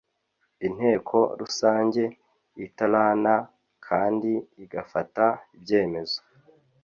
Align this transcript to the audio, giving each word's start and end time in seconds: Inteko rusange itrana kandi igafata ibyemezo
Inteko 0.67 1.17
rusange 1.39 2.03
itrana 2.65 3.35
kandi 3.87 4.31
igafata 4.63 5.25
ibyemezo 5.55 6.19